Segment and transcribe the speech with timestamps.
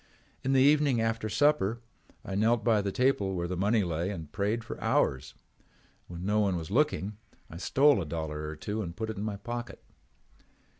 [0.43, 1.77] In the evening after supper
[2.25, 5.35] I knelt by the table where the money lay and prayed for hours.
[6.07, 7.17] When no one was looking
[7.51, 9.83] I stole a dollar or two and put it in my pocket.